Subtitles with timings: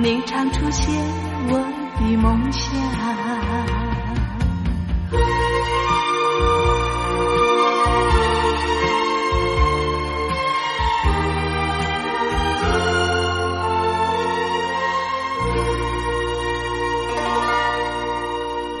[0.00, 0.94] 你常出现
[1.48, 1.58] 我
[1.98, 2.70] 的梦乡。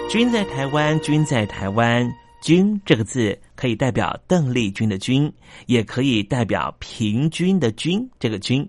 [0.08, 2.08] 君在台湾，君在台湾，
[2.40, 5.32] 君这个字可以代表邓丽君的君，
[5.66, 8.08] 也可以代表平均的均。
[8.20, 8.68] 这个均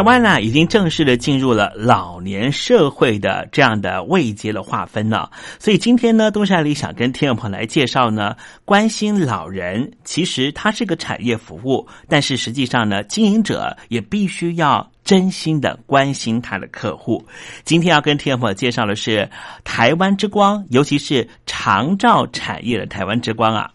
[0.00, 5.30] 台湾呢，已经正式的进入了老年社会的这样的位阶的划分了。
[5.58, 17.22] 所以今天呢，东山里想跟听众朋友来介绍呢，关心老人，其实它是个产业服务，但是实际上呢，经营者也必须要真心的关心他的客户。
[17.64, 19.28] 今天要跟听众朋友介绍的是
[19.64, 23.70] 台湾之光，尤其是长照产业的台湾之光啊。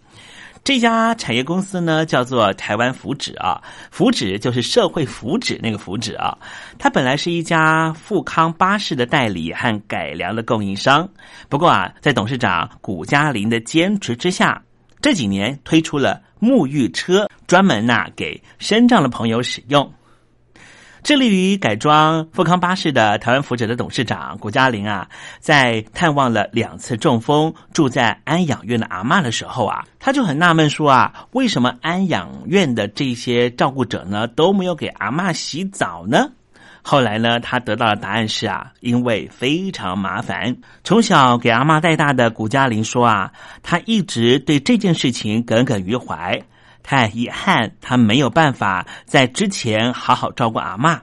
[0.66, 6.36] 这家产业公司呢，叫做台湾福祉啊，福祉就是社会福祉那个福祉啊。
[6.80, 11.08] 它本来是一家富康巴士的代理和改良的供应商，
[11.50, 14.60] 不过啊，在董事长谷嘉林的坚持之下，
[15.00, 19.94] 这几年推出了沐浴车，专门呐给身障的朋友使用。
[21.06, 25.08] 致力于改装富康巴士的台湾福祉的董事长谷嘉玲啊，
[25.40, 36.32] 在探望了两次中风住在安养院的阿妈的时候啊，他就很纳闷说啊，为什么安养院的这些照顾者呢都没有给阿妈洗澡呢？
[36.82, 40.58] 后来呢，他得到的答案是啊，因为非常麻烦。
[40.84, 43.32] 从小给阿妈带大的谷嘉玲说啊，
[43.62, 46.42] 他一直对这件事情耿耿于怀。
[46.86, 51.02] 太遗憾，他没有办法在之前好好照顾阿妈，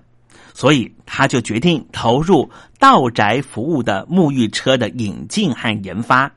[0.55, 2.49] 所以他就决定投入
[2.79, 6.31] 道宅服务的沐浴车的引进和研发。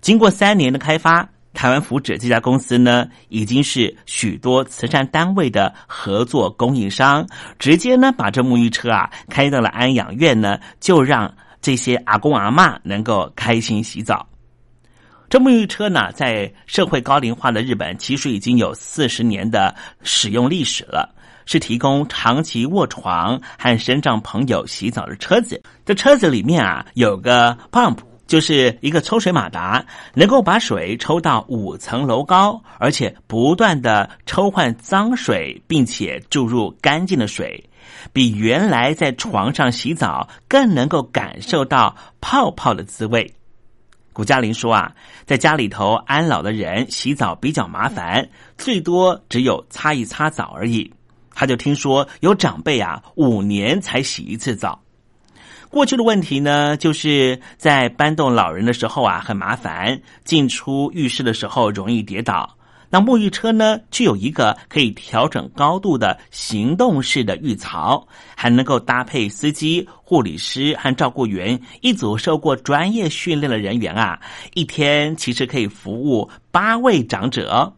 [0.00, 7.26] 经过三年的开发，台湾福祉这家公司呢，已经是许多慈善单位的合作供应商，
[7.58, 14.24] 直接呢把这沐浴车啊开到了安养院呢，就让这些阿公阿妈能够开心洗澡。
[15.28, 25.62] 这沐浴车呢，在社会高龄化的日本，其实已经有四十年的使用历史了，是提供长期卧床和身障朋友洗澡的车子。
[25.84, 37.62] 这车子里面啊，有个 pump，就是一个抽水马达，能够把水抽到五层楼高，而且不断的抽换脏水，并且注入干净的水，
[38.14, 43.30] 比原来在床上洗澡更能够感受到泡泡的滋味。
[44.18, 44.92] 古嘉玲说啊，
[45.26, 50.92] 在家里头安老的人洗澡比较麻烦，最多只有擦一擦澡而已。
[51.32, 54.82] 他就听说有长辈啊，五年才洗一次澡。
[55.70, 62.57] 过去的问题呢，就是在搬动老人的时候啊，很麻烦，进出浴室的时候容易跌倒。
[62.90, 74.18] 那沐浴车呢，具有一个可以调整高度的行动式的浴槽，还能够搭配司机、护理师和照顾员一组受过专业训练的人员啊，
[74.54, 77.74] 一天其实可以服务八位长者。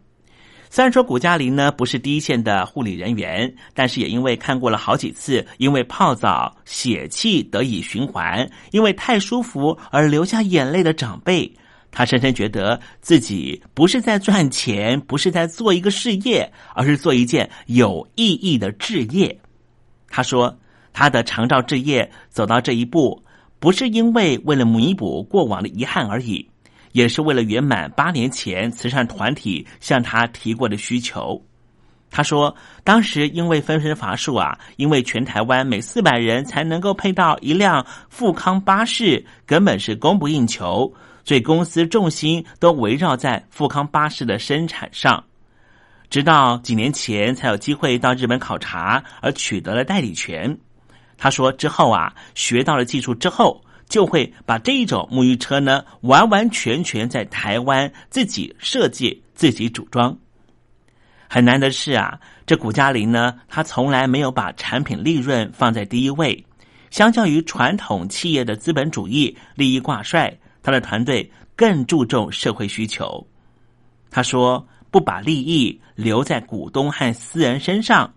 [0.73, 11.53] 虽然说古嘉玲呢不是第一线的护理人员，但是也因为看过了好几次因为泡澡血气得以循环，因为太舒服而流下眼泪的长辈。
[11.93, 19.37] 他深深觉得自己不是在赚钱，不是在做一个事业，而是做一件有意义的置业。
[20.09, 20.57] 他说
[20.95, 23.23] ：“他的长照置业走到这一步，
[23.59, 26.49] 不是因为为了弥补过往的遗憾而已，
[26.93, 31.45] 也是为了圆满八年前慈善团体向他提过的需求。”
[32.09, 32.55] 他说
[32.85, 40.93] ：“当时因为分身乏术啊，因为全台湾每四百人才能够配到一辆富康巴士，根本是供不应求。”
[41.25, 45.25] 所以公司重心都围绕在富康巴士的生产上，
[46.09, 50.59] 直到几年前才有机会到日本考察，而取得了代理权。
[51.17, 60.17] 他说之后啊，学到了技术之后，就会把这一种沐浴车呢，完完全全在台湾自己设计、自己组装。
[61.29, 66.45] 很难的是啊，这古嘉林呢，他从来没有把产品利润放在第一位。
[66.91, 73.27] 相较于传统企业的资本主义利益挂帅，他的团队更注重社会需求。
[74.11, 78.13] 他说：“不把利益留在股东和私人身上，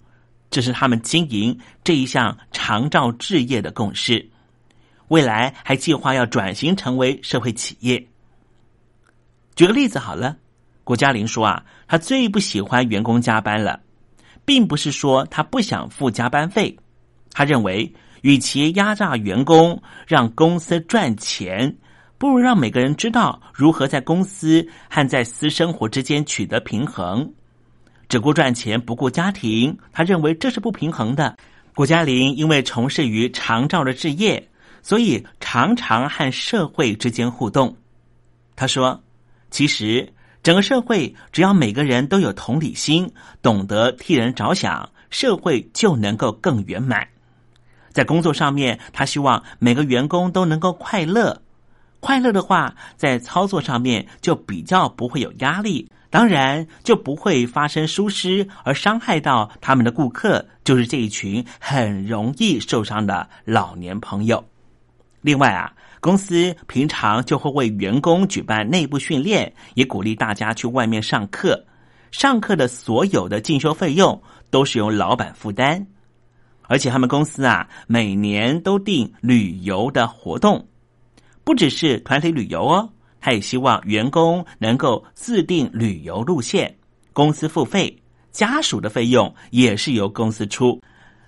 [0.49, 4.29] 这是他们经营这一项长照置业的共识。
[5.09, 8.07] 未来还计划要转型成为社会企业。”
[9.55, 10.37] 举个例子好了。
[10.83, 13.79] 郭嘉玲说：“啊，他最不喜欢员工加班了，
[14.43, 16.77] 并不是说他不想付加班费。
[17.31, 21.77] 他认为，与其压榨员工让公司赚钱，
[22.23, 27.29] 不如让每个人知道如何在公司和在私生活之间取得平衡。
[28.07, 31.35] 只顾赚钱不顾家庭，他认为这是不平衡的。”
[31.75, 34.47] 郭嘉玲因为从事于长照的置业，
[34.81, 37.75] 所以常常和社会之间互动。
[38.55, 39.03] 他说
[39.51, 43.11] ：“其实。”整个社会只要每个人都有同理心，
[43.41, 47.05] 懂得替人着想，社会就能够更圆满。
[47.91, 51.42] 在工作上面，他希望每个员工都能够快乐。
[52.03, 64.43] 快乐的话，在操作上面就比较不会有压力，当然就不会发生疏失而伤害到他们的顾客，就是这一群很容易受伤的老年朋友。
[65.21, 65.73] 另外啊。
[66.03, 71.65] 公司平常就会为员工举办内部训练，也鼓励大家去外面上课。
[72.11, 75.87] 上课的所有的进修费用都是由老板负担，
[76.63, 80.67] 而且他们公司啊，每年都定旅游的活动，
[81.43, 86.75] 不只是团体旅游哦，他也希望员工能够自定旅游路线，
[87.11, 87.95] 公司付费，
[88.31, 90.81] 家属的费用也是由公司出。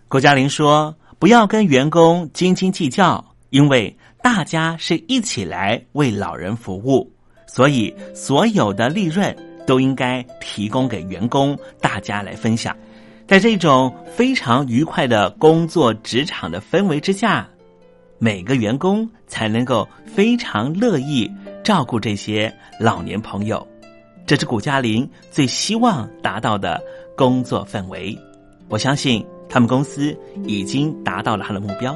[0.08, 3.96] 郭嘉玲说：“不要跟员工斤斤计较，因为。”
[4.26, 7.08] 大家是一起来为老人服务，
[7.46, 9.38] 所以所有的利润
[9.68, 12.76] 都应该提供给员工，大家来分享。
[13.28, 17.48] 在这种非常愉快的工作职场的氛围之下，
[18.18, 21.30] 每个员工才能够非常乐意
[21.64, 23.66] 照顾这些老年朋友。
[24.26, 26.82] 这是古嘉林最希望达到的
[27.16, 28.18] 工作氛围。
[28.68, 31.96] 我相信他们公司已经达到了他的目标。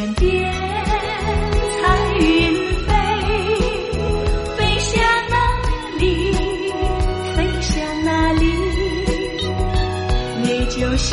[0.00, 0.50] 天边
[1.82, 1.84] 彩
[2.20, 2.24] 云
[2.86, 2.88] 飞，
[4.56, 5.36] 飞向哪
[5.98, 6.32] 里？
[7.36, 8.42] 飞向哪里？
[10.42, 11.12] 你就像